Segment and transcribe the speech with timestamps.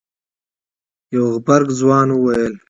[1.13, 2.53] يو غبرګ ځوان وويل.